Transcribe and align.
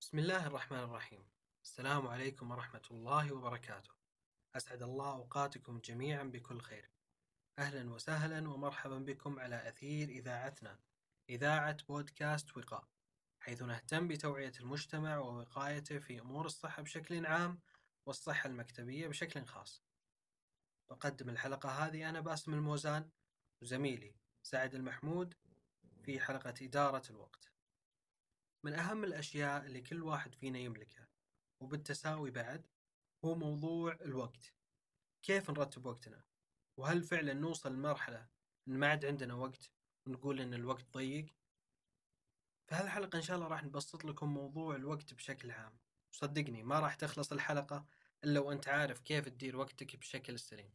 بسم 0.00 0.18
الله 0.18 0.46
الرحمن 0.46 0.78
الرحيم. 0.78 1.24
السلام 1.64 2.06
عليكم 2.06 2.50
ورحمة 2.50 2.82
الله 2.90 3.32
وبركاته. 3.32 3.90
أسعد 4.56 4.82
الله 4.82 5.12
أوقاتكم 5.12 5.78
جميعا 5.78 6.22
بكل 6.22 6.60
خير. 6.60 6.90
أهلا 7.58 7.90
وسهلا 7.90 8.48
ومرحبا 8.50 8.98
بكم 8.98 9.38
على 9.38 9.68
أثير 9.68 10.08
إذاعتنا 10.08 10.78
إذاعة 11.30 11.76
بودكاست 11.88 12.56
وقاء. 12.56 12.88
حيث 13.40 13.62
نهتم 13.62 14.08
بتوعية 14.08 14.52
المجتمع 14.60 15.18
ووقايته 15.18 15.98
في 15.98 16.20
أمور 16.20 16.46
الصحة 16.46 16.82
بشكل 16.82 17.26
عام 17.26 17.60
والصحة 18.06 18.46
المكتبية 18.46 19.08
بشكل 19.08 19.44
خاص. 19.44 19.82
أقدم 20.90 21.28
الحلقة 21.28 21.68
هذه 21.68 22.08
أنا 22.08 22.20
باسم 22.20 22.54
الموزان 22.54 23.10
وزميلي 23.62 24.14
سعد 24.42 24.74
المحمود 24.74 25.34
في 26.02 26.20
حلقة 26.20 26.54
إدارة 26.62 27.02
الوقت. 27.10 27.55
من 28.66 28.74
أهم 28.74 29.04
الأشياء 29.04 29.66
اللي 29.66 29.80
كل 29.80 30.02
واحد 30.02 30.34
فينا 30.34 30.58
يملكها 30.58 31.08
وبالتساوي 31.60 32.30
بعد 32.30 32.66
هو 33.24 33.34
موضوع 33.34 33.92
الوقت. 33.92 34.54
كيف 35.22 35.50
نرتب 35.50 35.86
وقتنا؟ 35.86 36.24
وهل 36.76 37.02
فعلا 37.02 37.34
نوصل 37.34 37.72
لمرحلة 37.72 38.28
إن 38.68 38.78
ما 38.78 38.88
عاد 38.88 39.04
عندنا 39.04 39.34
وقت 39.34 39.70
ونقول 40.06 40.40
إن 40.40 40.54
الوقت 40.54 40.84
ضيق؟ 40.92 41.26
في 42.66 42.74
هذه 42.74 42.84
الحلقة 42.84 43.16
إن 43.16 43.22
شاء 43.22 43.36
الله 43.36 43.48
راح 43.48 43.64
نبسط 43.64 44.04
لكم 44.04 44.34
موضوع 44.34 44.76
الوقت 44.76 45.14
بشكل 45.14 45.50
عام. 45.50 45.78
صدقني 46.10 46.62
ما 46.62 46.80
راح 46.80 46.94
تخلص 46.94 47.32
الحلقة 47.32 47.86
إلا 48.24 48.40
وأنت 48.40 48.68
عارف 48.68 49.00
كيف 49.00 49.28
تدير 49.28 49.56
وقتك 49.56 49.96
بشكل 49.96 50.38
سليم. 50.38 50.74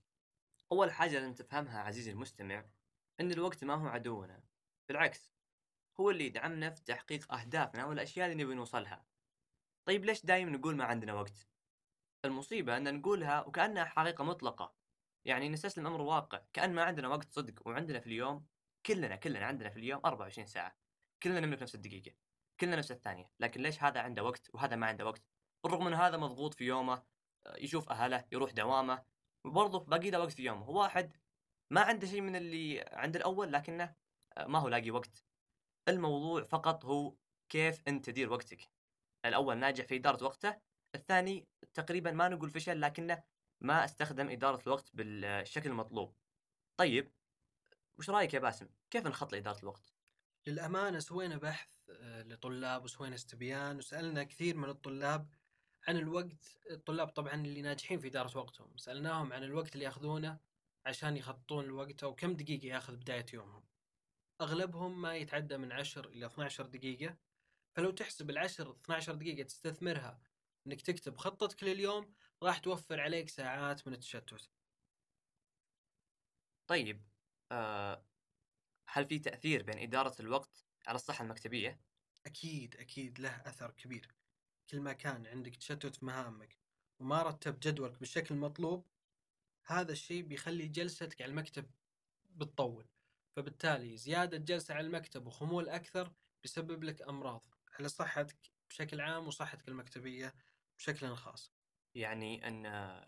أول 0.72 0.92
حاجة 0.92 1.12
لازم 1.12 1.34
تفهمها 1.34 1.80
عزيزي 1.80 2.12
المستمع 2.12 2.66
أن 3.20 3.32
الوقت 3.32 3.64
ما 3.64 3.74
هو 3.74 3.88
عدونا 3.88 4.44
بالعكس 4.88 5.32
هو 6.00 6.10
اللي 6.10 6.26
يدعمنا 6.26 6.70
في 6.70 6.84
تحقيق 6.84 7.34
أهدافنا 7.34 7.86
والأشياء 7.86 8.32
اللي 8.32 8.44
نبي 8.44 8.54
نوصلها. 8.54 9.06
طيب 9.86 10.06
ليش 10.06 10.26
دايم 10.26 10.50
نقول 10.50 10.76
ما 10.76 10.84
عندنا 10.86 11.14
وقت؟ 11.14 11.48
المصيبة 12.26 12.78
أن 12.78 13.00
نقولها 13.00 13.42
وكأنها 13.42 13.86
حقيقة 13.86 14.24
مطلقة. 14.24 14.76
يعني 15.26 15.50
نستسلم 15.50 15.88
أمر 15.88 16.02
واقع 16.02 16.42
كأن 16.54 16.74
ما 16.74 16.84
عندنا 16.84 17.08
وقت 17.08 17.32
صدق 17.32 17.68
وعندنا 17.68 18.00
في 18.00 18.08
اليوم 18.08 18.46
كلنا 18.86 19.16
كلنا 19.16 19.46
عندنا 19.46 19.70
في 19.70 19.80
اليوم 19.80 20.02
24 20.06 20.48
ساعة. 20.48 20.78
كلنا 21.24 21.40
نملك 21.40 21.62
نفس 21.62 21.76
الدقيقة 21.76 22.16
كلنا 22.60 22.76
نفس 22.76 22.92
الثانية. 22.92 23.32
لكن 23.40 23.62
ليش 23.62 23.84
هذا 23.84 24.00
عنده 24.00 24.24
وقت 24.24 24.50
وهذا 24.54 24.76
ما 24.76 24.88
عنده 24.88 25.06
وقت؟ 25.06 25.24
بالرغم 25.64 25.86
من 25.86 25.94
هذا 25.94 26.18
مضغوط 26.18 26.54
في 26.54 26.64
يومه 26.64 27.04
يشوف 27.58 27.90
أهله 27.90 28.26
يروح 28.32 28.52
دوامه 28.52 29.04
وبرضه 29.46 29.80
باقي 29.80 30.10
له 30.10 30.20
وقت 30.20 30.32
في 30.32 30.44
يومه. 30.44 30.70
واحد 30.70 31.18
ما 31.72 31.82
عنده 31.82 32.08
شيء 32.08 32.22
من 32.22 32.36
اللي 32.36 32.86
عند 32.92 33.16
الأول 33.16 33.54
لكنه 33.54 33.96
ما 34.48 34.60
هو 34.60 34.68
لاقي 34.68 34.92
وقت. 34.92 35.26
الموضوع 35.88 36.44
فقط 36.44 36.86
هو 36.86 37.16
كيف 37.50 37.82
أنت 37.88 38.06
تدير 38.06 38.34
وقتك. 38.34 38.70
الأول 39.26 39.58
ناجح 39.58 39.86
في 39.86 39.96
إدارة 39.96 40.24
وقته 40.24 40.58
الثاني 40.96 41.48
تقريبا 41.74 42.12
ما 42.12 42.30
نقول 42.30 42.50
فشل 42.50 42.82
لكنه 42.82 43.24
ما 43.62 43.86
استخدم 43.86 44.30
إدارة 44.30 44.62
الوقت 44.68 44.90
بالشكل 44.94 45.70
المطلوب. 45.70 46.16
طيب 46.78 47.12
وش 47.98 48.10
رأيك 48.10 48.34
يا 48.34 48.40
باسم؟ 48.40 48.70
كيف 48.90 49.08
نخط 49.08 49.34
لإدارة 49.34 49.60
الوقت؟ 49.60 49.94
للأمانة 50.48 51.00
سوينا 51.00 51.38
بحث 51.38 51.90
آه، 51.90 52.24
لطلاب 52.24 52.84
وسوينا 52.84 53.16
استبيان 53.16 53.78
وسألنا 53.78 54.24
كثير 54.24 54.58
من 54.58 54.70
الطلاب 54.70 55.34
عن 55.88 55.98
الوقت. 55.98 56.58
الطلاب 56.72 57.08
طبعا 57.08 57.34
اللي 57.34 57.62
ناجحين 57.62 58.00
في 58.00 58.08
إدارة 58.08 58.38
وقتهم. 58.38 58.78
سألناهم 58.78 59.34
عن 59.34 59.44
الوقت 59.44 59.74
اللي 59.74 59.86
يأخذونه 59.86 60.40
عشان 60.86 61.18
يخططون 61.18 61.66
الوقت 61.66 62.04
أو 62.04 62.16
كم 62.16 62.34
دقيقة 62.34 62.66
يأخذ 62.66 62.96
بداية 62.96 63.26
يومهم. 63.34 63.71
أغلبهم 64.42 65.02
ما 65.02 65.16
يتعدى 65.16 65.58
من 65.58 65.72
10 65.72 66.08
إلى 66.10 66.26
12 66.26 66.66
دقيقة. 66.66 67.18
فلو 67.76 67.92
تحسب 67.92 68.30
العشر 68.30 68.72
12 68.72 69.16
دقيقة 69.16 69.44
تستثمرها 69.44 70.22
إنك 70.68 70.82
تكتب 70.82 71.18
خطتك 71.18 71.64
لليوم 71.64 72.14
راح 72.44 72.58
توفر 72.58 73.00
عليك 73.00 73.30
ساعات 73.30 73.88
من 73.88 73.94
التشتت. 73.94 74.50
طيب 76.68 77.02
آه 77.52 78.06
هل 78.88 79.06
في 79.06 79.20
تأثير 79.20 79.64
بين 79.64 79.78
إدارة 79.80 80.22
الوقت 80.22 80.66
على 80.88 80.96
الصحة 80.96 81.24
المكتبية؟ 81.24 81.82
أكيد 82.26 82.76
أكيد 82.76 83.20
له 83.20 83.30
أثر 83.30 83.72
كبير. 83.72 84.16
كل 84.70 84.80
ما 84.80 84.94
كان 84.94 85.28
عندك 85.28 85.56
تشتت 85.56 85.96
في 85.96 86.06
مهامك 86.06 86.58
وما 87.00 87.24
رتبت 87.24 87.68
جدولك 87.68 88.00
بالشكل 88.00 88.36
المطلوب 88.36 88.86
هذا 89.66 89.92
الشيء 89.92 90.24
بيخلي 90.24 90.68
جلستك 90.68 91.22
على 91.22 91.30
المكتب 91.30 91.72
بتطول. 92.26 92.88
فبالتالي 93.36 93.98
زيادة 93.98 94.38
جلسة 94.38 94.74
على 94.74 94.88
المكتب 94.88 95.28
وخمول 95.28 95.70
أكثر 95.70 96.14
بيسبب 96.44 96.84
لك 96.84 97.02
أمراض 97.02 97.46
على 97.80 97.90
صحتك 97.90 98.52
بشكل 98.70 99.02
عام 99.02 99.28
وصحتك 99.28 99.68
المكتبية 99.68 100.34
بشكل 100.78 101.16
خاص 101.16 101.54
يعني 101.96 102.48
أن 102.48 102.66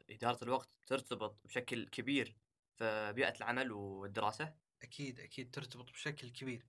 إدارة 0.10 0.44
الوقت 0.44 0.70
ترتبط 0.88 1.40
بشكل 1.46 1.88
كبير 1.88 2.38
في 2.78 3.14
بيئة 3.14 3.38
العمل 3.38 3.72
والدراسة؟ 3.72 4.58
أكيد 4.82 5.20
أكيد 5.20 5.52
ترتبط 5.52 5.92
بشكل 5.92 6.30
كبير 6.30 6.66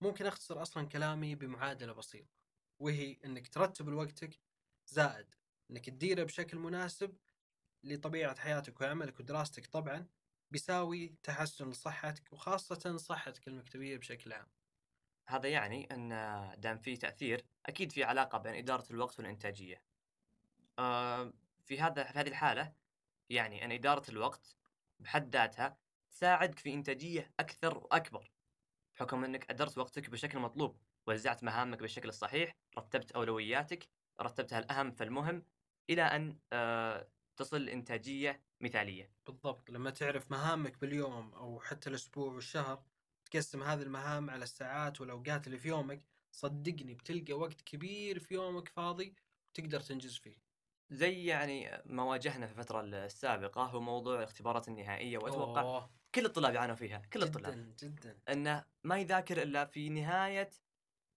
ممكن 0.00 0.26
أختصر 0.26 0.62
أصلا 0.62 0.88
كلامي 0.88 1.34
بمعادلة 1.34 1.92
بسيطة 1.92 2.34
وهي 2.78 3.18
أنك 3.24 3.48
ترتب 3.48 3.88
لوقتك 3.88 4.40
زائد 4.86 5.34
أنك 5.70 5.86
تديره 5.86 6.24
بشكل 6.24 6.58
مناسب 6.58 7.16
لطبيعة 7.84 8.40
حياتك 8.40 8.80
وعملك 8.80 9.20
ودراستك 9.20 9.66
طبعا 9.66 10.08
بيساوي 10.56 11.14
تحسن 11.22 11.70
لصحتك 11.70 12.32
وخاصة 12.32 12.96
صحتك 12.96 13.48
المكتبية 13.48 13.96
بشكل 13.96 14.32
عام. 14.32 14.46
هذا 15.28 15.48
يعني 15.48 15.88
أن 15.94 16.08
دام 16.60 16.78
في 16.78 16.96
تأثير 16.96 17.46
أكيد 17.66 17.92
في 17.92 18.04
علاقة 18.04 18.38
بين 18.38 18.54
إدارة 18.54 18.84
الوقت 18.90 19.18
والإنتاجية. 19.18 19.82
آه 20.78 21.32
في 21.64 21.80
هذا 21.80 22.04
في 22.04 22.18
هذه 22.18 22.28
الحالة 22.28 22.72
يعني 23.30 23.64
أن 23.64 23.72
إدارة 23.72 24.10
الوقت 24.10 24.56
بحد 25.00 25.36
ذاتها 25.36 25.76
تساعدك 26.10 26.58
في 26.58 26.74
إنتاجية 26.74 27.32
أكثر 27.40 27.78
وأكبر 27.78 28.30
بحكم 28.94 29.24
أنك 29.24 29.50
أدرت 29.50 29.78
وقتك 29.78 30.10
بشكل 30.10 30.38
مطلوب 30.38 30.76
وزعت 31.06 31.44
مهامك 31.44 31.78
بالشكل 31.80 32.08
الصحيح 32.08 32.56
رتبت 32.78 33.12
أولوياتك 33.12 33.88
رتبتها 34.20 34.58
الأهم 34.58 34.90
فالمهم 34.92 35.42
إلى 35.90 36.02
أن 36.02 36.38
آه 36.52 37.08
تصل 37.36 37.64
لإنتاجية 37.64 38.45
مثالية. 38.60 39.10
بالضبط 39.26 39.70
لما 39.70 39.90
تعرف 39.90 40.30
مهامك 40.30 40.80
باليوم 40.80 41.34
أو 41.34 41.60
حتى 41.60 41.90
الأسبوع 41.90 42.32
والشهر 42.32 42.82
تقسم 43.30 43.62
هذه 43.62 43.82
المهام 43.82 44.30
على 44.30 44.42
الساعات 44.42 45.00
والأوقات 45.00 45.46
اللي 45.46 45.58
في 45.58 45.68
يومك. 45.68 46.02
صدقني 46.32 46.94
بتلقى 46.94 47.32
وقت 47.32 47.60
كبير 47.60 48.18
في 48.18 48.34
يومك 48.34 48.68
فاضي 48.68 49.14
وتقدر 49.50 49.80
تنجز 49.80 50.16
فيه. 50.16 50.36
زي 50.90 51.24
يعني 51.24 51.82
ما 51.84 52.02
واجهنا 52.02 52.46
في 52.46 52.52
الفترة 52.52 52.80
السابقة 52.80 53.62
هو 53.62 53.80
موضوع 53.80 54.18
الاختبارات 54.18 54.68
النهائية 54.68 55.18
وأتوقع 55.18 55.60
أوه. 55.60 55.90
كل 56.14 56.24
الطلاب 56.26 56.54
يعانوا 56.54 56.74
فيها 56.74 56.98
كل 57.12 57.22
الطلاب. 57.22 57.52
جدا 57.52 57.74
جدا. 57.88 58.18
أنه 58.28 58.64
ما 58.84 58.98
يذاكر 58.98 59.42
إلا 59.42 59.64
في 59.64 59.88
نهاية 59.88 60.50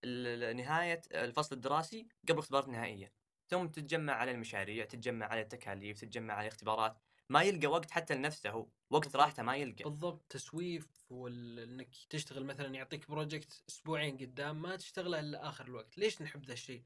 ال- 0.03 0.57
نهاية 0.57 1.01
الفصل 1.11 1.56
الدراسي 1.56 2.07
قبل 2.23 2.33
الاختبارات 2.33 2.67
النهائية. 2.67 3.13
ثم 3.47 3.67
تتجمع 3.67 4.13
على 4.13 4.31
المشاريع 4.31 4.85
تتجمع 4.85 5.25
على 5.25 5.41
التكاليف 5.41 6.00
تتجمع 6.01 6.33
على 6.33 6.47
الاختبارات. 6.47 6.97
ما 7.29 7.44
يلقى 7.44 7.67
وقت 7.67 7.91
حتى 7.91 8.16
لنفسه 8.16 8.50
هو 8.50 8.67
وقت. 8.90 9.16
راحته 9.16 9.44
ما 9.44 9.56
يلقى 9.56 9.84
بالضبط 9.84 10.22
تسويف 10.29 10.88
وانك 11.09 11.95
تشتغل 12.09 12.45
مثلا 12.45 12.75
يعطيك 12.75 13.09
project 13.09 13.63
أسبوعين 13.69 14.17
قدام 14.17 14.62
ما 14.62 14.75
تشتغله 14.75 15.19
إلا 15.19 15.50
آخر 15.50 15.66
الوقت، 15.66 15.97
ليش 15.97 16.22
نحب 16.22 16.45
ذا 16.45 16.53
الشيء؟ 16.53 16.84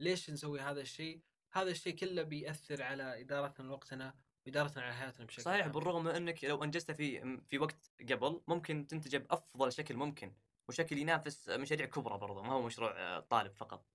ليش 0.00 0.30
نسوي 0.30 0.60
هذا 0.60 0.80
الشيء؟ 0.80 1.20
هذا 1.52 1.70
الشيء 1.70 1.94
كله 1.94 2.22
بيأثر 2.22 2.82
على 2.82 3.20
إدارتنا 3.20 3.66
لوقتنا 3.66 4.14
وإدارتنا 4.46 4.82
على 4.82 4.94
حياتنا 4.94 5.26
بشكل 5.26 5.42
صحيح 5.42 5.62
عام. 5.62 5.72
بالرغم 5.72 6.04
من 6.04 6.10
إنك 6.10 6.44
لو 6.44 6.64
انجزته 6.64 6.94
في 6.94 7.38
في 7.46 7.58
وقت 7.58 7.92
قبل 8.10 8.40
ممكن 8.48 8.86
تنتجه 8.86 9.16
بأفضل 9.16 9.72
شكل 9.72 9.96
ممكن 9.96 10.34
وشكل 10.68 10.98
ينافس 10.98 11.48
مشاريع 11.48 11.86
كبرى 11.86 12.18
برضه 12.18 12.42
ما 12.42 12.52
هو 12.52 12.62
مشروع 12.62 12.92
آه، 12.96 13.20
طالب 13.20 13.52
فقط 13.52 13.86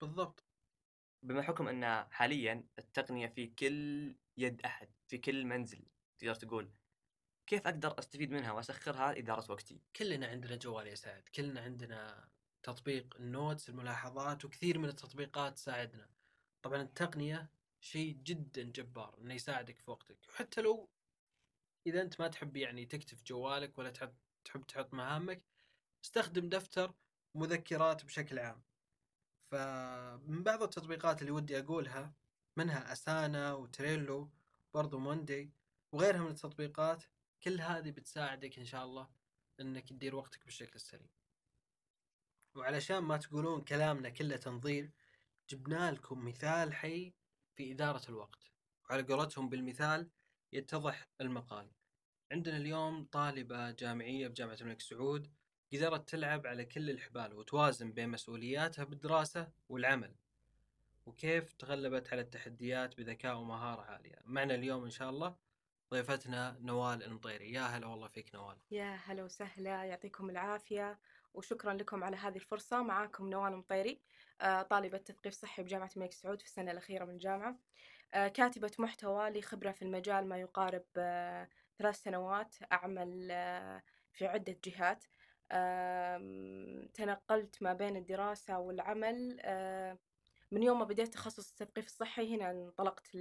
بالضبط 0.00 0.47
بما 1.22 1.42
حكم 1.42 1.68
أن 1.68 2.06
حاليا 2.10 2.64
التقنية 2.78 3.26
في 3.26 3.46
كل 3.46 4.16
يد 4.36 4.62
أحد 4.62 4.88
في 5.06 5.18
كل 5.18 5.44
منزل 5.44 5.86
تقدر 6.18 6.34
تقول 6.34 6.70
كيف 7.46 7.66
أقدر 7.66 7.98
أستفيد 7.98 8.30
منها 8.30 8.52
وأسخرها 8.52 9.12
لاداره 9.12 9.52
وقتي 9.52 9.80
كلنا 9.96 10.26
عندنا 10.26 10.56
جوال 10.56 10.86
يا 10.86 10.94
سعد، 10.94 11.28
كلنا 11.34 11.60
عندنا 11.60 12.28
تطبيق 12.62 13.16
ال 13.16 13.25
Notes 13.25 13.68
الملاحظات 13.68 14.44
وكثير 14.44 14.78
من 14.78 14.88
التطبيقات 14.88 15.54
تساعدنا. 15.54 16.10
طبعا 16.62 16.82
التقنية 16.82 17.50
شيء 17.80 18.12
جدا 18.22 18.62
جبار 18.62 19.18
إنه 19.18 19.34
يساعدك 19.34 19.78
في 19.78 19.90
وقتك، 19.90 20.18
وحتى 20.28 20.60
لو 20.60 20.90
إذا 21.86 22.02
أنت 22.02 22.20
ما 22.20 22.28
تحب 22.28 22.56
يعني 22.56 22.86
تكتب 22.86 23.24
جوالك 23.24 23.78
ولا 23.78 23.90
تحب 23.90 24.14
تحب 24.44 24.66
تحط 24.66 24.94
مهامك 24.94 25.42
استخدم 26.04 26.48
دفتر 26.48 26.94
مذكرات 27.34 28.04
بشكل 28.04 28.38
عام. 28.38 28.62
فمن 29.50 30.42
بعض 30.42 30.62
التطبيقات 30.62 31.20
اللي 31.20 31.32
ودي 31.32 31.58
أقولها 31.58 32.14
منها 32.56 32.92
Asana 32.92 33.52
و 33.52 33.63
Trello 33.63 34.30
برضو 34.74 34.98
Monday 34.98 35.52
وغيرها 35.92 36.20
من 36.20 36.30
التطبيقات 36.30 37.04
كل 37.42 37.60
هذه 37.60 37.90
بتساعدك 37.90 38.58
إن 38.58 38.64
شاء 38.64 38.84
الله 38.84 39.08
إنك 39.60 39.88
تدير 39.88 40.14
وقتك 40.16 40.44
بالشكل 40.44 40.72
السليم. 40.74 41.08
وعلشان 42.54 42.98
ما 42.98 43.16
تقولون 43.16 43.60
كلامنا 43.60 44.08
كله 44.08 44.36
تنظير 44.36 44.90
جبنا 45.50 45.90
لكم 45.90 46.24
مثال 46.24 46.74
حي 46.74 47.14
في 47.56 47.72
إدارة 47.72 48.08
الوقت 48.08 48.50
وعلى 48.84 49.02
قولتهم 49.02 49.48
بالمثال 49.48 50.10
يتضح 50.52 51.08
المقال 51.20 51.70
عندنا 52.32 52.56
اليوم 52.56 53.04
طالبة 53.04 53.70
جامعية 53.70 54.28
بجامعة 54.28 54.56
الملك 54.60 54.80
سعود 54.80 55.32
قدرت 55.72 56.08
تلعب 56.08 56.46
على 56.46 56.64
كل 56.64 56.90
الحبال 56.90 57.34
وتوازن 57.34 57.92
بين 57.92 58.08
مسؤولياتها 58.08 58.84
بالدراسة 58.84 59.48
والعمل 59.68 60.14
وكيف 61.06 61.52
تغلبت 61.52 62.12
على 62.12 62.20
التحديات 62.20 62.96
بذكاء 62.96 63.36
ومهارة 63.36 63.82
عالية. 63.82 64.18
معنا 64.24 64.54
اليوم 64.54 64.84
إن 64.84 64.90
شاء 64.90 65.10
الله 65.10 65.36
ضيفتنا 65.90 66.56
نوال 66.60 67.02
المطيري 67.02 67.52
يا 67.52 67.62
هلا 67.62 67.86
والله 67.86 68.06
فيك 68.08 68.34
نوال. 68.34 68.56
يا 68.70 68.98
هلا 69.04 69.24
وسهلا 69.24 69.84
يعطيكم 69.84 70.30
العافية 70.30 70.98
وشكرا 71.34 71.74
لكم 71.74 72.04
على 72.04 72.16
هذه 72.16 72.36
الفرصة. 72.36 72.82
معاكم 72.82 73.30
نوال 73.30 73.56
مطيري 73.56 74.00
آه، 74.40 74.62
طالبة 74.62 74.98
تثقيف 74.98 75.34
صحي 75.34 75.62
بجامعة 75.62 75.90
الملك 75.96 76.12
سعود 76.12 76.40
في 76.40 76.46
السنة 76.46 76.70
الأخيرة 76.70 77.04
من 77.04 77.14
الجامعة 77.14 77.56
آه، 78.14 78.28
كاتبة 78.28 78.72
محتوى 78.78 79.30
لي 79.30 79.42
خبرة 79.42 79.70
في 79.72 79.82
المجال 79.82 80.28
ما 80.28 80.38
يقارب 80.38 80.84
آه، 80.96 81.48
ثلاث 81.78 82.02
سنوات 82.02 82.54
أعمل 82.72 83.28
في 84.12 84.26
عدة 84.26 84.56
جهات. 84.64 85.04
تنقلت 86.94 87.62
ما 87.62 87.72
بين 87.72 87.96
الدراسة 87.96 88.58
والعمل. 88.58 89.40
من 90.52 90.62
يوم 90.62 90.78
ما 90.78 90.84
بديت 90.84 91.14
تخصص 91.14 91.50
التثقيف 91.50 91.86
الصحي 91.86 92.36
هنا 92.36 92.50
انطلقت 92.50 93.16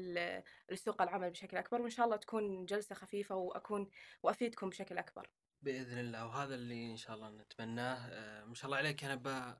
لسوق 0.71 1.01
العمل 1.01 1.29
بشكل 1.29 1.57
أكبر 1.57 1.81
وإن 1.81 1.89
شاء 1.89 2.06
الله 2.06 2.18
تكون 2.18 2.65
جلسة 2.65 2.95
خفيفة 2.95 3.35
وأكون 3.35 3.89
وأفيدكم 4.24 4.69
بشكل 4.69 4.97
أكبر. 4.97 5.29
بإذن 5.62 5.97
الله 5.97 6.25
وهذا 6.25 6.56
اللي 6.56 6.91
إن 6.91 6.97
شاء 6.97 7.15
الله 7.15 7.29
نتمناه. 7.29 8.07
آه، 8.09 8.45
ما 8.45 8.56
شاء 8.56 8.65
الله 8.65 8.77
عليك. 8.77 9.03
أنا 9.03 9.15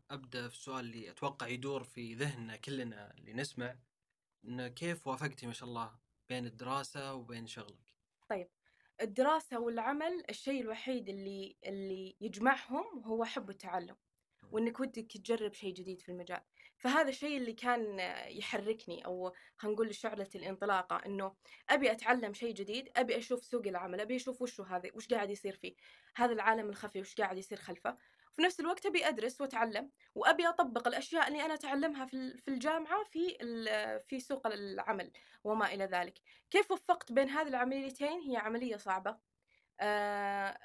ببدا 0.10 0.48
في 0.48 0.54
السؤال 0.54 0.86
اللي 0.86 1.10
أتوقع 1.10 1.48
يدور 1.48 1.84
في 1.84 2.14
ذهننا 2.14 2.56
كلنا 2.56 3.14
اللي 3.18 3.34
نسمع 3.34 3.76
إنه 4.46 4.68
كيف 4.68 5.08
وافقتي 5.08 5.48
ما 5.48 5.54
شاء 5.54 5.70
الله 5.70 6.00
بين 6.30 6.46
الدراسة 6.46 7.14
وبين 7.14 7.48
شغلك؟ 7.48 7.96
طيب 8.30 8.48
الدراسة 9.02 9.60
والعمل 9.60 10.24
الشيء 10.30 10.62
الوحيد 10.62 11.10
اللي 11.10 11.58
اللي 11.66 12.16
يجمعهم 12.22 13.04
هو 13.06 13.26
حب 13.26 13.50
التعلم 13.50 13.96
وإنك 14.52 14.80
ودك 14.80 15.12
تجرب 15.12 15.54
شيء 15.54 15.74
جديد 15.74 16.02
في 16.02 16.10
المجال. 16.10 16.42
فهذا 16.78 17.10
الشيء 17.10 17.38
اللي 17.38 17.54
كان 17.54 18.00
يحركني 18.28 19.06
أو 19.06 19.34
خلينا 19.58 19.76
نقول 19.76 19.96
شعلة 19.96 20.28
الانطلاقة 20.36 20.96
إنه 21.06 21.36
أبي 21.70 21.92
أتعلم 21.92 22.34
شيء 22.34 22.54
جديد 22.54 22.90
أبي 22.96 23.18
أشوف 23.18 23.46
سوق 23.46 23.68
العمل 23.68 24.02
أبي 24.02 24.16
أشوف 24.16 24.42
وش 24.42 24.62
هذا 24.62 24.90
وش 24.94 25.08
قاعد 25.08 25.30
يصير 25.30 25.56
فيه 25.56 25.76
هذا 26.16 26.34
العالم 26.34 26.70
الخفي 26.70 27.00
وش 27.00 27.16
قاعد 27.16 27.38
يصير 27.38 27.58
خلفه. 27.58 27.98
وفي 28.38 28.46
نفس 28.46 28.60
الوقت 28.60 28.86
أبي 28.86 29.08
أدرس 29.08 29.42
وأتعلم 29.42 29.92
وأبي 30.16 30.48
أطبق 30.48 30.88
الأشياء 30.88 31.28
اللي 31.28 31.46
أنا 31.46 31.54
أتعلمها 31.54 32.06
في 32.06 32.38
في 32.38 32.48
الجامعة 32.48 33.04
في 33.04 33.38
في 34.08 34.20
سوق 34.20 34.48
العمل 34.48 35.12
وما 35.44 35.74
إلى 35.74 35.86
ذلك. 35.86 36.20
كيف 36.50 36.72
وفقت 36.72 37.12
بين 37.12 37.30
هذه 37.30 37.48
العمليتين؟ 37.48 38.20
هي 38.20 38.38
عملية 38.38 38.78
صعبة 38.78 39.18
آه 39.80 40.60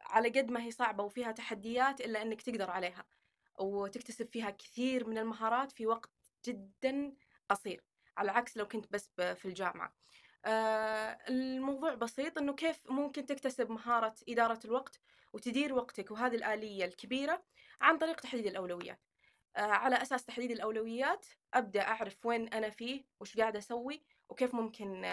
على 0.00 0.28
قد 0.28 0.50
ما 0.50 0.62
هي 0.62 0.70
صعبة 0.70 1.04
وفيها 1.04 1.32
تحديات 1.32 2.00
إلا 2.00 2.22
أنك 2.22 2.42
تقدر 2.42 2.70
عليها 2.70 3.04
وتكتسب 3.58 4.26
فيها 4.26 4.50
كثير 4.50 5.06
من 5.08 5.18
المهارات 5.18 5.72
في 5.72 5.86
وقت 5.86 6.10
جدا 6.46 7.12
قصير 7.48 7.84
على 8.16 8.30
عكس 8.30 8.56
لو 8.56 8.68
كنت 8.68 8.92
بس 8.92 9.10
في 9.34 9.44
الجامعة. 9.44 9.94
آه 10.44 11.18
الموضوع 11.28 11.94
بسيط 11.94 12.38
أنه 12.38 12.54
كيف 12.54 12.90
ممكن 12.90 13.26
تكتسب 13.26 13.70
مهارة 13.70 14.14
إدارة 14.28 14.60
الوقت؟ 14.64 15.00
وتدير 15.32 15.74
وقتك 15.74 16.10
وهذه 16.10 16.34
الآلية 16.34 16.84
الكبيرة 16.84 17.42
عن 17.80 17.98
طريق 17.98 18.20
تحديد 18.20 18.46
الأولويات. 18.46 19.00
آه 19.56 19.60
على 19.60 20.02
أساس 20.02 20.24
تحديد 20.24 20.50
الأولويات 20.50 21.26
أبدأ 21.54 21.82
أعرف 21.82 22.26
وين 22.26 22.48
أنا 22.48 22.70
فيه 22.70 23.04
وش 23.20 23.36
قاعدة 23.36 23.58
أسوي 23.58 24.02
وكيف 24.28 24.54
ممكن 24.54 25.04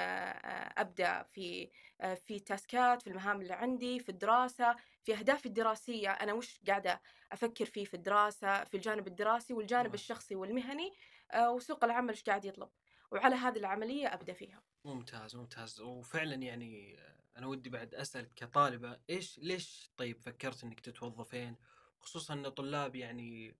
أبدأ 0.77 1.23
في 1.23 1.71
في 2.15 2.39
تاسكات 2.39 3.01
في 3.01 3.07
المهام 3.07 3.41
اللي 3.41 3.53
عندي 3.53 3.99
في 3.99 4.09
الدراسة 4.09 4.75
في 5.03 5.13
أهدافي 5.15 5.45
الدراسية 5.45 6.09
أنا 6.11 6.33
وش 6.33 6.61
قاعدة 6.67 7.01
أفكر 7.31 7.65
فيه 7.65 7.85
في 7.85 7.93
الدراسة 7.93 8.63
في 8.63 8.77
الجانب 8.77 9.07
الدراسي 9.07 9.53
والجانب 9.53 9.93
الشخصي 9.93 10.35
والمهني 10.35 10.93
وسوق 11.37 11.83
العمل 11.83 12.09
إيش 12.09 12.23
قاعد 12.23 12.45
يطلب. 12.45 12.69
وعلى 13.11 13.35
هذه 13.35 13.57
العملية 13.57 14.13
أبدأ 14.13 14.33
فيها. 14.33 14.63
ممتاز 14.85 15.35
ممتاز. 15.35 15.81
وفعلا 15.81 16.35
يعني 16.35 16.99
أنا 17.37 17.47
ودي 17.47 17.69
بعد 17.69 17.95
أسألك 17.95 18.31
كطالبة 18.35 18.99
إيش 19.09 19.39
ليش 19.39 19.91
طيب 19.97 20.21
فكرت 20.21 20.63
إنك 20.63 20.79
تتوظفين 20.79 21.55
خصوصا 21.99 22.33
أن 22.33 22.49
طلاب 22.49 22.95
يعني 22.95 23.57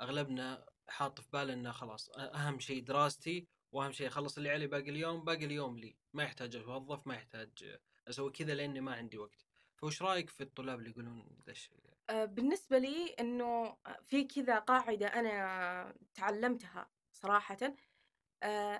أغلبنا 0.00 0.66
حاط 0.88 1.20
في 1.20 1.28
باله 1.32 1.52
إنه 1.52 1.72
خلاص 1.72 2.10
أهم 2.18 2.58
شيء 2.58 2.82
دراستي 2.82 3.46
وأهم 3.72 3.92
شيء 3.92 4.06
أخلص 4.06 4.36
اللي 4.36 4.50
علي 4.50 4.66
باقي 4.66 4.90
اليوم 4.90 5.24
باقي 5.24 5.44
اليوم 5.44 5.78
لي. 5.78 5.96
ما 6.12 6.22
يحتاج 6.22 6.56
أتوظف 6.56 7.06
ما 7.06 7.14
يحتاج 7.14 7.78
أسوي 8.08 8.30
كذا 8.30 8.54
لأني 8.54 8.80
ما 8.80 8.94
عندي 8.94 9.18
وقت. 9.18 9.46
فوش 9.76 10.02
رأيك 10.02 10.30
في 10.30 10.42
الطلاب 10.42 10.78
اللي 10.78 10.90
يقولون 10.90 11.38
ذا 11.46 11.52
الشيء 11.52 11.80
بالنسبة 12.10 12.78
لي 12.78 13.06
إنه 13.06 13.76
في 14.02 14.24
كذا 14.24 14.58
قاعدة 14.58 15.06
أنا 15.06 15.94
تعلمتها 16.14 16.90
صراحة 17.12 17.58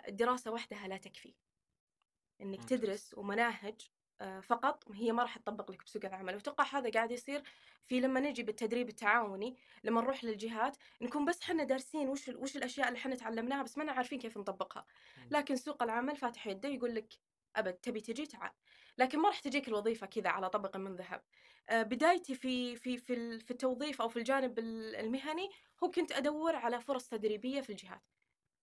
الدراسة 0.09 0.51
وحدها 0.51 0.89
لا 0.89 0.97
تكفي. 0.97 1.35
إنك 2.41 2.65
تدرس 2.65 3.15
ومناهج 3.15 3.91
فقط 4.43 4.85
هي 4.95 5.13
ما 5.13 5.23
راح 5.23 5.39
تطبق 5.39 5.71
لك 5.71 5.85
بسوق 5.85 6.05
العمل. 6.05 6.35
وأتوقع 6.35 6.65
هذا 6.65 6.91
قاعد 6.91 7.11
يصير 7.11 7.43
في 7.83 8.01
لما 8.01 8.21
نجي 8.21 8.43
بالتدريب 8.43 8.89
التعاوني 8.89 9.57
لما 9.85 10.01
نروح 10.01 10.25
للجهات 10.25 10.77
نكون 11.01 11.25
بس 11.25 11.43
حنا 11.43 11.65
دارسين 11.65 12.09
وش 12.09 12.29
وش 12.29 12.57
الأشياء 12.57 12.89
اللي 12.89 12.99
حنا 12.99 13.15
تعلمناها 13.17 13.63
بس 13.63 13.79
ما 13.79 13.93
عارفين 13.93 14.19
كيف 14.19 14.39
نطبقها. 14.39 14.87
لكن 15.31 15.57
سوق 15.57 15.83
العمل 15.83 16.17
فاتح 16.17 16.47
يده 16.47 16.69
يقول 16.69 16.95
لك 16.95 17.15
أبد 17.57 17.75
تبي 17.75 18.01
تجي؟ 18.01 18.27
تعال. 18.27 18.53
لكن 18.99 19.19
ما 19.19 19.29
راح 19.29 19.41
تجيك 19.41 19.69
الوظيفة 19.69 20.07
كذا 20.07 20.29
على 20.31 20.51
طبق 20.51 20.77
من 20.77 20.97
ذهب. 20.97 21.23
آه، 21.69 21.83
بدايتي 21.83 22.35
في 22.35 22.77
في 22.77 22.99
في 22.99 23.39
في 23.41 23.51
التوظيف 23.51 24.01
أو 24.03 24.09
في 24.09 24.19
الجانب 24.19 24.59
المهني 24.59 25.51
هو 25.85 25.91
كنت 25.91 26.13
أدور 26.13 26.57
على 26.57 26.81
فرص 26.81 27.09
تدريبية 27.09 27.61
في 27.61 27.71
الجهات. 27.71 28.03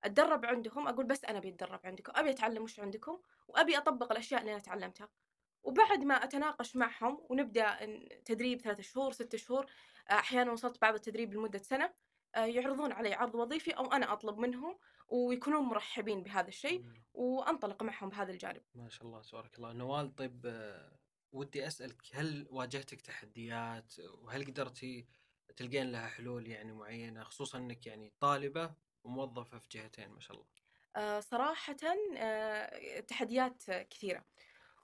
أتدرب 0.03 0.45
عندهم 0.45 0.88
أقول 0.88 1.06
بس 1.06 1.25
أنا 1.25 1.38
أبي 1.38 1.50
أتدرب 1.50 1.79
عندكم 1.83 2.13
أبي 2.15 2.29
أتعلم 2.29 2.63
وش 2.63 2.79
عندكم 2.79 3.19
وأبي 3.47 3.77
أطبق 3.77 4.11
الأشياء 4.11 4.41
اللي 4.41 4.51
أنا 4.51 4.59
تعلمتها. 4.59 5.09
وبعد 5.63 6.03
ما 6.03 6.13
أتناقش 6.13 6.75
معهم 6.75 7.25
ونبدأ 7.29 7.77
تدريب 8.25 8.61
ثلاثة 8.61 8.83
شهور 8.83 9.11
ستة 9.11 9.38
شهور 9.38 9.65
أحيانا 10.11 10.51
وصلت 10.51 10.81
بعض 10.81 10.94
التدريب 10.94 11.33
لمدة 11.33 11.59
سنة 11.59 11.94
آه، 12.35 12.45
يعرضون 12.45 12.91
علي 12.91 13.13
عرض 13.13 13.35
وظيفي 13.35 13.71
أو 13.71 13.94
أنا 13.94 14.13
أطلب 14.13 14.38
منهم 14.38 14.79
ويكونون 15.07 15.63
مرحبين 15.63 16.23
بهذا 16.23 16.47
الشيء 16.47 16.85
وأنطلق 17.13 17.83
معهم 17.83 18.09
بهذا 18.09 18.31
الجانب. 18.31 18.61
ما 18.75 18.89
شاء 18.89 19.07
الله 19.07 19.21
تبارك 19.21 19.57
الله. 19.57 19.73
نوال 19.73 20.16
طيب 20.16 20.45
آه، 20.45 20.99
ودي 21.31 21.68
أسألك 21.68 22.01
هل 22.13 22.47
واجهتك 22.49 23.01
تحديات؟ 23.01 23.94
وهل 23.99 24.45
قدرتي 24.45 25.07
تلقين 25.57 25.92
لها 25.92 26.07
حلول 26.07 26.47
يعني 26.47 26.73
معينة؟ 26.73 27.23
خصوصا 27.23 27.57
أنك 27.57 27.87
يعني 27.87 28.13
طالبة 28.19 28.73
وموظفة 29.04 29.57
في 29.57 29.68
جهتين 29.71 30.09
ما 30.09 30.19
شاء 30.19 30.37
الله. 30.37 30.47
آه، 30.95 31.19
صراحة 31.19 31.75
تحديات 33.07 33.63
كثيرة. 33.71 34.25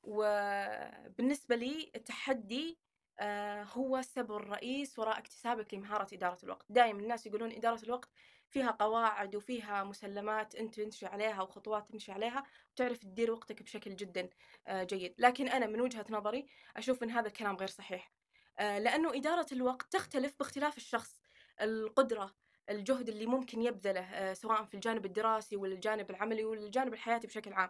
وبالنسبة 0.06 1.56
لي 1.56 1.92
التحدي 1.96 2.78
آه، 3.20 3.64
هو 3.64 3.98
السبب 3.98 4.32
الرئيس 4.32 5.00
وراء 5.00 5.18
اكتسابك 5.18 5.74
لمهارة 5.74 6.08
إدارة 6.14 6.38
الوقت. 6.44 6.66
دائما 6.70 7.00
الناس 7.00 7.26
يقولون 7.26 7.52
إدارة 7.52 7.84
الوقت 7.84 8.10
فيها 8.50 8.72
قواعد 8.72 9.36
وفيها 9.36 9.84
مسلمات 9.84 10.56
أنت 10.56 10.80
تمشي 10.82 11.06
عليها 11.06 11.42
وخطوات 11.42 11.90
تمشي 11.90 12.12
عليها 12.12 12.44
وتعرف 12.72 12.98
تدير 12.98 13.32
وقتك 13.32 13.64
بشكل 13.64 13.96
جدا 13.96 14.30
آه، 14.68 14.84
جيد. 14.84 15.16
لكن 15.18 15.48
أنا 15.48 15.66
من 15.68 15.82
وجهة 15.82 16.06
نظري 16.10 16.48
أشوف 16.78 17.04
أن 17.04 17.10
هذا 17.12 17.28
الكلام 17.28 17.56
غير 17.56 17.68
صحيح 17.68 18.12
آه، 18.60 18.80
لأنه 18.80 19.16
إدارة 19.16 19.48
الوقت 19.52 19.94
تختلف 19.94 20.36
باختلاف 20.40 20.78
الشخص 20.78 21.22
القدرة 21.62 22.36
الجهد 22.70 23.10
اللي 23.10 23.26
ممكن 23.26 23.62
يبذله 23.62 24.34
سواء 24.34 24.64
في 24.66 24.74
الجانب 24.74 25.06
الدراسي 25.06 25.56
والجانب 25.56 26.10
العملي 26.10 26.46
والجانب 26.46 26.94
الحياتي 26.94 27.28
بشكل 27.28 27.54
عام. 27.54 27.70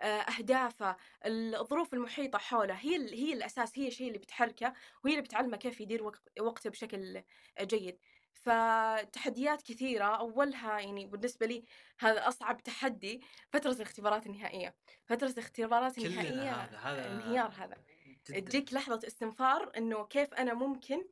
آه، 0.00 0.20
أهدافه 0.20 0.96
الظروف 1.26 1.94
المحيطة 1.94 2.38
حوله 2.38 2.74
هي 2.74 2.96
هي 3.14 3.32
الأساس 3.32 3.78
هي 3.78 3.88
الشيء 3.88 4.08
اللي 4.08 4.18
بتحركه 4.18 4.72
وهي 5.04 5.12
اللي 5.12 5.22
بتعلمه 5.22 5.56
كيف 5.56 5.80
يدير 5.80 6.12
وقته 6.40 6.70
بشكل 6.70 7.22
جيد. 7.60 7.98
فتحديات 8.34 9.62
كثيرة 9.62 10.04
أولها 10.04 10.80
يعني 10.80 11.06
بالنسبة 11.06 11.46
لي 11.46 11.64
هذا 11.98 12.28
أصعب 12.28 12.62
تحدي 12.62 13.22
فترة 13.52 13.72
الاختبارات 13.72 14.26
النهائية. 14.26 14.74
فترة 15.06 15.28
الاختبارات 15.28 15.98
النهائية 15.98 16.52
هذا 16.54 17.12
انهيار 17.12 17.52
هذا. 17.58 17.76
تجيك 18.24 18.72
لحظة 18.72 19.00
استنفار 19.06 19.72
إنه 19.76 20.04
كيف 20.04 20.34
أنا 20.34 20.54
ممكن 20.54 21.04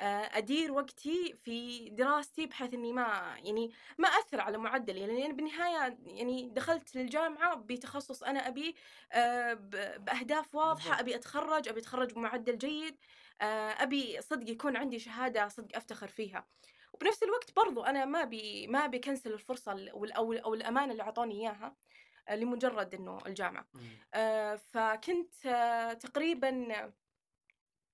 آه، 0.00 0.38
أدير 0.38 0.72
وقتي 0.72 1.32
في 1.44 1.88
دراستي 1.90 2.46
بحيث 2.46 2.74
إني 2.74 2.92
ما 2.92 3.34
يعني 3.44 3.72
ما 3.98 4.08
أثر 4.08 4.40
على 4.40 4.58
معدلي. 4.58 5.06
لأن 5.06 5.18
يعني 5.18 5.32
بالنهاية 5.32 5.98
يعني 6.06 6.48
دخلت 6.48 6.94
للجامعة 6.96 7.54
بتخصص 7.54 8.22
أنا 8.22 8.48
أبي 8.48 8.74
آه، 9.12 9.54
بأهداف 9.98 10.54
واضحة 10.54 11.00
أبي 11.00 11.14
أتخرج 11.14 11.68
أبي 11.68 11.80
أتخرج 11.80 12.12
بمعدل 12.12 12.58
جيد 12.58 12.96
آه، 13.40 13.44
أبي 13.82 14.20
صدق 14.22 14.50
يكون 14.50 14.76
عندي 14.76 14.98
شهادة 14.98 15.48
صدق 15.48 15.76
أفتخر 15.76 16.08
فيها. 16.08 16.46
وبنفس 16.92 17.22
الوقت 17.22 17.56
برضو 17.56 17.82
أنا 17.84 18.04
ما 18.04 18.24
بي 18.24 18.66
ما 18.66 18.86
بكنسل 18.86 19.32
الفرصة 19.32 19.72
ال- 19.72 20.12
أو 20.12 20.32
أو 20.32 20.54
الأمانة 20.54 20.92
اللي 20.92 21.02
اعطوني 21.02 21.34
إياها 21.40 21.76
لمجرد 22.30 22.94
إنه 22.94 23.18
الجامعة. 23.26 23.66
مم. 23.74 23.80
آه، 24.14 24.54
فكنت 24.56 25.34
تقريبا 26.02 26.50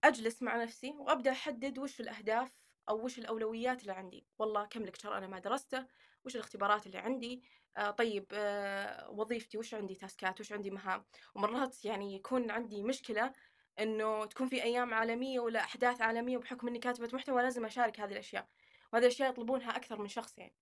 أجلس 0.09 0.43
مع 0.43 0.63
نفسي 0.63 0.95
وأبدأ 0.99 1.33
أحدد 1.33 1.79
وش 1.79 2.01
الأهداف 2.01 2.53
أو 2.89 3.05
وش 3.05 3.19
الأولويات 3.19 3.81
اللي 3.83 3.93
عندي. 3.93 4.27
والله 4.39 4.65
كم 4.67 4.83
لكتشر 4.83 5.19
أنا 5.19 5.27
ما 5.27 5.39
درسته 5.39 5.87
وش 6.25 6.35
الاختبارات 6.37 6.87
اللي 6.87 6.99
عندي؟ 6.99 7.43
آه 7.77 7.91
طيب 7.91 8.27
آه 8.33 9.11
وظيفتي 9.11 9.59
وش 9.59 9.75
عندي 9.75 9.95
تاسكات 9.95 10.41
وش 10.41 10.53
عندي 10.53 10.71
مهام؟ 10.71 11.05
ومرات 11.35 11.85
يعني 11.85 12.15
يكون 12.15 12.51
عندي 12.51 12.83
مشكلة 12.83 13.33
إنه 13.81 14.25
تكون 14.27 14.49
في 14.49 14.63
أيام 14.63 14.95
عالمية 14.95 15.41
ولا 15.41 15.61
أحداث 15.61 16.01
عالمية 16.01 16.37
وبحكم 16.37 16.69
إني 16.69 16.79
كاتبة 16.79 17.09
محتوى 17.13 17.43
لازم 17.43 17.65
أشارك 17.65 18.01
هذه 18.01 18.13
الأشياء 18.13 18.49
وهذه 18.93 19.05
الأشياء 19.05 19.31
يطلبونها 19.31 19.77
أكثر 19.77 19.99
من 19.99 20.09
شخص 20.09 20.39
يعني. 20.39 20.55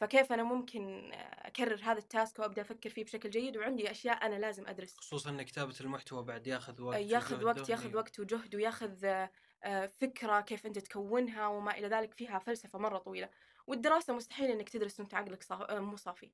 فكيف 0.00 0.32
أنا 0.32 0.42
ممكن 0.42 1.10
أكرر 1.14 1.80
هذا 1.82 1.98
التاسك 1.98 2.38
وأبدأ 2.38 2.62
أفكر 2.62 2.90
فيه 2.90 3.04
بشكل 3.04 3.30
جيد؟ 3.30 3.56
وعندي 3.56 3.90
أشياء 3.90 4.26
أنا 4.26 4.34
لازم 4.34 4.66
أدرس. 4.66 4.96
خصوصا 4.96 5.30
إن 5.30 5.42
كتابة 5.42 5.74
المحتوى 5.80 6.24
بعد 6.24 6.46
ياخذ 6.46 6.82
وقت 6.82 7.00
ياخذ 7.00 7.44
وقت 7.44 7.68
ياخذ. 7.68 7.96
وقت 7.96 8.20
وجهد 8.20 8.54
وياخذ 8.54 9.04
آه، 9.04 9.30
آه، 9.64 9.86
فكرة 9.86 10.40
كيف 10.40 10.66
أنت 10.66 10.78
تكونها 10.78 11.46
وما 11.46 11.78
إلى 11.78 11.88
ذلك 11.88 12.14
فيها 12.14 12.38
فلسفة 12.38 12.78
مرة 12.78 12.98
طويلة. 12.98 13.28
والدراسة 13.66 14.14
مستحيل 14.14 14.50
إنك 14.50 14.68
تدرس 14.68 15.00
وأنت 15.00 15.14
عقلك 15.14 15.42
صاف... 15.42 15.62
آه، 15.62 15.80
مو 15.80 15.96
صافي. 15.96 16.30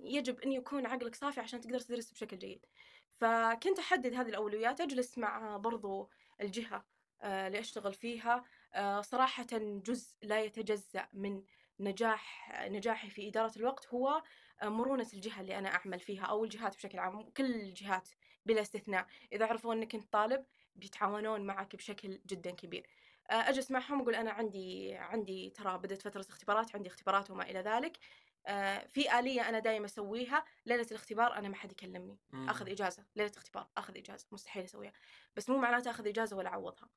يجب 0.00 0.40
أن 0.40 0.52
يكون 0.52 0.86
عقلك 0.86 1.14
صافي 1.14 1.40
عشان 1.40 1.60
تقدر 1.60 1.80
تدرس 1.80 2.10
بشكل 2.10 2.38
جيد. 2.38 2.66
فكنت 3.10 3.78
أحدد 3.78 4.14
هذه 4.14 4.28
الأولويات 4.28 4.80
أجلس 4.80 5.18
مع 5.18 5.56
برضو 5.56 6.10
الجهة 6.40 6.84
آه، 7.22 7.46
اللي 7.46 7.58
اشتغل 7.58 7.94
فيها. 7.94 8.44
آه، 8.74 9.00
صراحة 9.00 9.46
جزء 9.60 10.14
لا 10.22 10.40
يتجزأ 10.40 11.08
من 11.12 11.42
نجاح 11.80 12.52
نجاحي 12.68 13.10
في 13.10 13.28
إدارة 13.28 13.52
الوقت 13.56 13.86
هو 13.86 14.22
آه، 14.62 14.68
مرونة 14.68 15.06
الجهة 15.14 15.40
اللي 15.40 15.58
أنا 15.58 15.74
أعمل 15.74 16.00
فيها 16.00 16.24
أو 16.24 16.44
الجهات 16.44 16.76
بشكل 16.76 16.98
عام 16.98 17.30
كل 17.30 17.44
الجهات 17.44 18.08
بلا 18.46 18.60
استثناء. 18.60 19.06
إذا 19.32 19.46
عرفوا 19.46 19.74
انك 19.74 19.94
انت 19.94 20.12
طالب 20.12 20.44
بيتعاونون 20.76 21.40
معك 21.40 21.76
بشكل 21.76 22.20
جدا 22.26 22.50
كبير. 22.50 22.86
آه، 23.30 23.34
أجلس 23.34 23.70
معهم 23.70 24.02
أقول 24.02 24.14
أنا 24.14 24.30
عندي 24.30 24.94
عندي 24.94 25.50
ترى 25.50 25.78
بدت 25.78 26.02
فترة 26.02 26.26
اختبارات 26.28 26.74
عندي 26.74 26.88
اختبارات 26.88 27.30
وما 27.30 27.50
إلى 27.50 27.60
ذلك. 27.60 27.98
آه، 28.46 28.86
في 28.86 29.18
آلية 29.18 29.48
أنا 29.48 29.58
دايما 29.58 29.86
أسويها 29.86 30.44
ليلة 30.66 30.86
الاختبار 30.90 31.34
أنا 31.34 31.48
ما 31.48 31.56
حد 31.56 31.72
يكلمني. 31.72 32.18
مم. 32.32 32.48
أخذ 32.48 32.70
إجازة 32.70 33.04
ليلة 33.16 33.32
اختبار 33.36 33.68
أخذ 33.76 33.98
إجازة 33.98 34.26
مستحيل 34.32 34.64
أسويها. 34.64 34.92
بس 35.36 35.50
مو 35.50 35.58
معناته 35.58 35.90
أخذ 35.90 36.08
إجازة 36.08 36.36
ولا 36.36 36.48
أعوضها. 36.48 36.88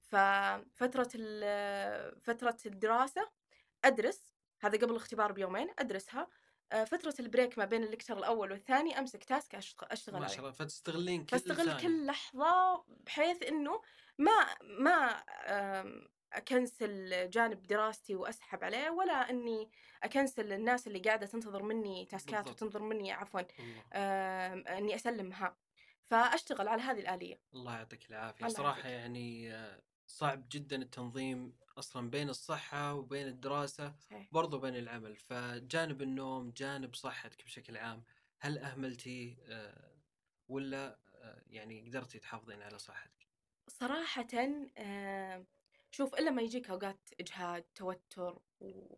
ففترة 0.00 1.08
فترة 2.20 2.58
الدراسة 2.66 3.39
أدرس 3.84 4.34
هذا 4.60 4.78
قبل 4.78 4.90
الاختبار 4.90 5.32
بيومين 5.32 5.68
أدرسها 5.78 6.28
آه، 6.72 6.84
فترة 6.84 7.14
ال 7.20 7.26
break 7.26 7.58
ما 7.58 7.64
بين 7.64 7.84
ال 7.84 7.88
lecture 7.88 8.18
الأول 8.18 8.52
والثاني 8.52 8.98
أمسك 8.98 9.24
task 9.24 9.54
أشتغل, 9.54 9.88
أشتغل 9.90 10.14
ما 10.18 10.24
عليه 10.24 10.28
شاء 10.34 10.38
الله 10.40 10.50
فتستغلين 10.52 11.24
كل 11.24 11.38
فاستغل 11.38 11.56
ثانية. 11.66 11.80
كل 11.82 12.06
لحظة 12.06 12.84
بحيث 12.88 13.42
إنه 13.42 13.82
ما 14.18 14.46
ما 14.62 15.22
آم، 15.46 16.08
أكنسل 16.32 17.30
جانب 17.30 17.62
دراستي 17.62 18.14
وأسحب 18.14 18.64
عليه 18.64 18.90
ولا 18.90 19.30
إني 19.30 19.70
أكنسل 20.02 20.52
الناس 20.52 20.86
اللي 20.86 20.98
قاعدة 20.98 21.26
تنتظر 21.26 21.62
مني 21.62 22.06
task 22.06 22.28
ات 22.28 22.34
بالضبط. 22.44 22.62
وتنتظر 22.62 22.82
مني 22.82 23.12
عفوا 23.12 23.40
أسلم 24.94 25.26
مهام 25.26 25.56
فأشتغل 26.02 26.68
على 26.68 26.82
هذه 26.82 27.00
الآلية 27.00 27.40
الله 27.54 27.76
يعطيك 27.76 28.10
العافية 28.10 28.44
الله 28.46 28.56
صراحة 28.56 28.78
يعافيك. 28.78 28.92
يعني 28.92 29.52
آه، 29.54 29.82
صعب 30.06 30.46
جدا 30.50 30.76
التنظيم 30.82 31.56
أصلا 31.80 32.10
بين 32.10 32.28
الصحة 32.28 32.94
وبين 32.94 33.26
الدراسة 33.26 33.94
صحيح. 34.00 34.28
برضو 34.32 34.58
بين 34.58 34.76
العمل 34.76 35.16
فجانب 35.16 36.02
النوم 36.02 36.50
جانب 36.50 36.94
صحتك 36.94 37.44
بشكل 37.44 37.76
عام 37.76 38.04
هل 38.40 38.58
أهملتي 38.58 39.36
آه، 39.48 39.94
ولا 40.48 40.98
آه، 41.14 41.42
يعني 41.46 41.88
قدرتي 41.88 42.18
تحافظين 42.18 42.62
على 42.62 42.78
صحتك؟ 42.78 43.26
صراحة 43.68 44.26
آم، 44.78 45.46
شوف 45.90 46.14
إلا 46.14 46.30
ما 46.30 46.42
يجيك 46.42 46.70
أوقات 46.70 47.10
إجهاد 47.20 47.62
توتر 47.74 48.38
و- 48.60 48.96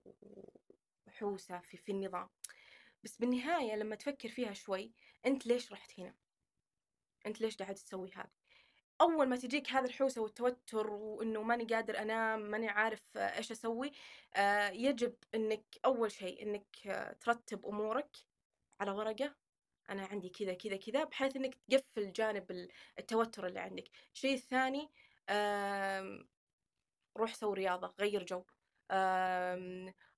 وحوسة 1.07 1.59
في, 1.61 1.77
في 1.77 1.93
النظام. 1.93 2.29
بس 3.05 3.17
بالنهاية 3.17 3.77
لما 3.77 3.97
تفكر 3.97 4.29
فيها 4.29 4.53
شوي 4.53 4.93
أنت 5.27 5.47
ليش 5.47 5.73
رحت 5.73 6.01
هنا؟ 6.01 6.15
أنت 7.27 7.41
ليش 7.41 7.57
قاعد 7.57 7.75
تسوي 7.75 8.11
هذا؟ 8.15 8.31
أول 9.03 9.29
ما 9.29 9.37
تجيك 9.37 9.71
هذا 9.71 9.87
الحوسة 9.87 10.21
والتوتر 10.23 10.91
وإنه 10.91 11.43
ماني 11.43 11.65
قادر 11.65 11.99
أنام 11.99 12.41
ماني 12.41 12.69
عارف 12.69 13.17
إيش 13.17 13.53
أسوي 13.53 13.93
آه، 14.37 14.69
يجب 14.71 15.15
إنك 15.35 15.65
أول 15.85 16.13
شيء 16.13 16.43
إنك 16.43 16.67
آه، 16.87 17.13
ترتب 17.13 17.67
أمورك 17.67 18.17
على 18.81 18.91
ورقة. 18.91 19.35
أنا 19.91 20.05
عندي 20.07 20.29
كذا 20.29 20.55
كذا 20.55 20.77
كذا 20.77 21.05
بحيث 21.05 21.37
إنك 21.37 21.55
تقفل 21.55 22.13
جانب 22.13 22.51
ال- 22.51 22.69
التوتر 22.99 23.47
اللي 23.47 23.61
عندك. 23.61 23.85
الشيء 24.15 24.35
الثاني 24.35 24.91
روح 27.17 27.35
سوي 27.35 27.55
رياضة 27.55 27.95
غير 28.01 28.25
جو. 28.25 28.45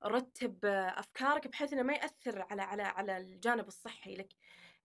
رتب 0.04 0.64
أفكارك 0.64 1.46
بحيث 1.48 1.72
إنه 1.72 1.82
ما 1.82 1.92
يأثر 1.92 2.46
على 2.50 2.62
على 2.62 2.82
على 2.82 3.16
الجانب 3.16 3.68
الصحي 3.68 4.14
لك. 4.14 4.28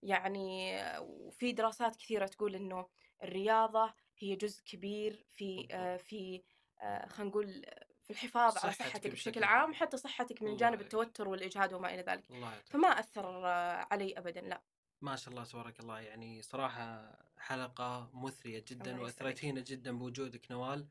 يعني 0.02 0.76
آه، 0.82 1.00
وفي 1.00 1.52
دراسات 1.52 1.96
كثيرة 1.96 2.26
تقول 2.26 2.54
إنه 2.54 2.86
الرياضة 3.22 3.94
هي 4.18 4.36
جزء 4.36 4.62
كبير 4.64 5.24
في 5.28 5.68
آه، 5.70 5.96
في 5.96 6.42
آه، 6.80 7.06
خلينا 7.06 7.30
نقول 7.30 7.66
في 8.02 8.10
الحفاظ 8.10 8.58
على 8.58 8.72
صحتك 8.72 9.10
بشكل 9.10 9.44
عام 9.44 9.74
حتى 9.74 9.96
صحتك 9.96 10.42
من 10.42 10.56
جانب. 10.56 10.80
التوتر 10.80 11.28
والإجهاد 11.28 11.72
وما 11.72 11.94
إلى 11.94 12.02
ذلك. 12.02 12.24
فما 12.64 12.88
أثر 12.88 13.46
آه، 13.46 13.86
علي 13.90 14.18
أبدا 14.18 14.40
لا. 14.40 14.62
ما 15.00 15.16
شاء 15.16 15.34
الله 15.34 15.44
تبارك 15.44 15.80
الله. 15.80 16.00
يعني 16.00 16.42
صراحة 16.42 17.18
حلقة 17.38 18.10
مثرية 18.14 18.64
جدا 18.68 18.90
الله 18.90 19.02
وأثريتينا 19.02 19.60
جدا 19.60 19.98
بوجودك 19.98 20.50
نوال. 20.50 20.88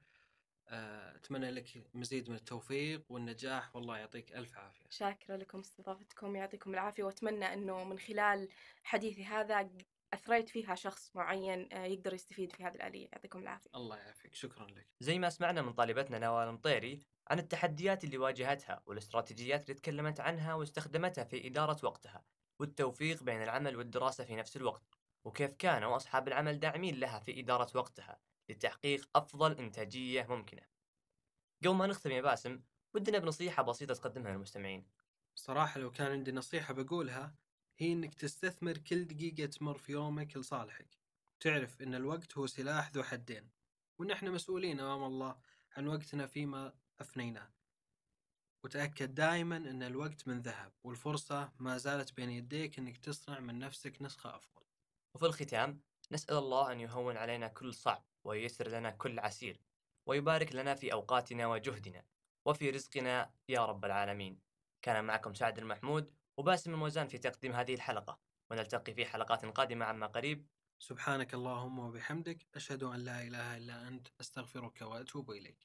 أتمنى 0.72 1.52
لك 1.52 1.84
مزيد 1.94 2.30
من 2.30 2.36
التوفيق 2.36 3.06
والنجاح. 3.10 3.76
والله 3.76 3.98
يعطيك 3.98 4.36
ألف 4.36 4.58
عافية. 4.58 4.86
شاكرة 4.90 5.36
لكم 5.36 5.60
استضافتكم 5.60 6.36
يعطيكم 6.36 6.74
العافية. 6.74 7.04
وأتمنى 7.04 7.54
أنه 7.54 7.84
من 7.84 8.00
خلال 8.00 8.50
حديثي 8.84 9.26
هذا 9.26 9.70
أثريت 10.13 10.50
فيها 10.50 10.75
شخص 10.75 11.16
معين 11.16 11.74
آه، 11.74 11.86
يقدر 11.86 12.13
يستفيد 12.13 12.51
في 12.51 12.63
هذه 12.63 12.75
الآلية. 12.75 13.10
يعطيكم 13.13 13.39
العافية. 13.39 13.70
الله 13.75 13.98
يعافيك. 13.98 14.36
شكرا 14.36 14.68
لك. 14.68 14.88
زي 15.00 15.20
ما 15.20 15.30
سمعنا 15.30 15.62
من 15.62 15.74
طالبتنا 15.74 16.20
نوال 16.20 16.48
المطيري 16.48 17.00
عن 17.28 17.39
التحديات 17.39 18.04
اللي 18.04 18.18
واجهتها 18.18 18.84
والاستراتيجيات 18.86 19.62
اللي 19.62 19.74
تكلمت 19.74 20.20
عنها 20.20 20.54
واستخدمتها 20.54 21.24
في 21.24 21.48
إدارة 21.48 21.86
وقتها 21.86 22.25
والتوفيق 22.60 23.24
بين 23.24 23.44
العمل 23.44 23.75
والدراسة 23.75 24.24
في 24.24 24.36
نفس 24.36 24.58
الوقت 24.58 24.84
وكيف 25.24 25.54
كانوا 25.54 25.96
أصحاب 25.96 26.28
العمل 26.28 26.60
داعمين 26.60 27.00
لها 27.00 27.20
في 27.20 27.39
إدارة 27.39 27.78
وقتها 27.78 28.20
لتحقيق 28.50 29.10
أفضل 29.16 29.58
إنتاجية 29.58 30.28
ممكنة. 30.30 30.62
قبل 31.63 31.75
ما 31.75 31.88
نختم 31.88 32.12
يا 32.12 32.22
باسم 32.22 32.62
ودنا 32.94 33.20
بنصيحة 33.20 33.63
بسيطة 33.63 33.94
تقدمها 33.94 34.32
للمستمعين. 34.32 34.88
صراحة 35.36 35.80
لو 35.80 35.92
كان 35.92 36.12
عندي 36.12 36.32
نصيحة 36.32 36.74
بقولها 36.74 37.36
هي 37.82 37.94
إنك 37.94 38.14
تستثمر 38.14 38.78
كل 38.78 39.06
دقيقة 39.06 39.46
تمر 39.46 39.78
في 39.78 39.92
يومك 39.92 40.38
لصالحك. 40.38 40.98
تعرف 41.40 41.82
إن 41.82 41.96
الوقت 41.96 42.38
هو 42.38 42.48
سلاح 42.48 42.92
ذو 42.92 43.04
حدين 43.04 43.50
وإن 44.00 44.12
إحنا 44.12 44.32
مسؤولين 44.32 44.80
أمام 44.80 45.04
الله 45.04 45.36
عن 45.78 45.88
وقتنا 45.88 46.26
فيما 46.28 46.74
أفنيناه. 47.00 47.50
وتأكد 48.64 49.16
دائما 49.16 49.58
أن 49.58 49.84
الوقت 49.84 50.28
من 50.28 50.42
ذهب 50.42 50.74
والفرصة 50.84 51.52
ما 51.60 51.78
زالت 51.78 52.14
بين 52.14 52.30
يديك 52.30 52.80
إنك 52.80 52.98
تصنع 52.98 53.40
من 53.40 53.60
نفسك 53.60 54.02
نسخة 54.02 54.36
أفضل. 54.36 54.62
وفي 55.16 55.26
الختام 55.26 55.82
نسأل 56.12 56.38
الله 56.38 56.72
أن 56.72 56.80
يهون 56.80 57.18
علينا 57.18 57.48
كل 57.48 57.74
صعب 57.74 58.06
وييسر 58.24 58.68
لنا 58.68 58.90
كل 58.90 59.20
عسير 59.20 59.62
ويبارك 60.06 60.56
لنا 60.56 60.76
في 60.76 60.94
أوقاتنا 60.94 61.48
وجهدنا 61.48 62.06
وفي 62.46 62.70
رزقنا 62.70 63.34
يا 63.50 63.66
رب 63.66 63.86
العالمين. 63.86 64.40
كان 64.82 65.06
معكم 65.06 65.34
سعد 65.34 65.58
المحمود 65.58 66.19
وباسم 66.39 66.74
الموزان 66.74 67.08
في 67.08 67.17
تقديم 67.17 67.53
هذه 67.53 67.74
الحلقة 67.74 68.19
ونلتقي 68.51 68.93
في 68.93 69.05
حلقات 69.05 69.46
قادمة 69.46 69.86
عما 69.86 70.08
قريب. 70.08 70.48
سبحانك 70.79 71.34
اللهم 71.34 71.79
وبحمدك 71.79 72.48
أشهد 72.55 72.84
أن 72.84 73.00
لا 73.00 73.24
إله 73.27 73.58
إلا 73.58 73.88
أنت 73.88 74.08
أستغفرك 74.22 74.81
وأتوب 74.81 75.31
إليك. 75.31 75.58